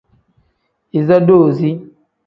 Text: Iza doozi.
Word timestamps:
Iza 0.99 1.17
doozi. 1.27 1.71